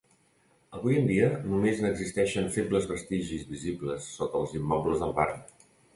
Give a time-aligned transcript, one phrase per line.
[0.77, 5.39] Avui en dia, només n'existeixen febles vestigis visibles sota els immobles del barri.